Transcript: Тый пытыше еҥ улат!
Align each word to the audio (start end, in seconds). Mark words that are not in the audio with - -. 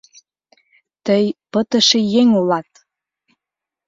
Тый 1.05 1.23
пытыше 1.51 1.99
еҥ 2.19 2.27
улат! 2.39 2.69